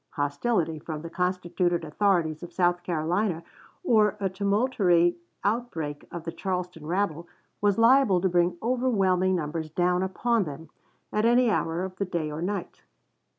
[0.13, 3.43] Hostility from the constituted authorities of South Carolina
[3.83, 7.27] or a tumultuary outbreak of the Charleston rabble
[7.61, 10.69] was liable to bring overwhelming numbers down upon them
[11.13, 12.81] at any hour of the day or night.